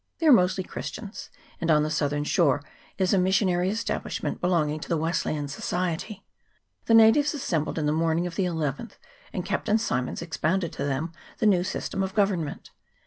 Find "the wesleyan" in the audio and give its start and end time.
4.89-5.47